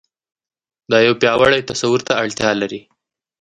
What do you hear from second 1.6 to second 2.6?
تصور ته اړتيا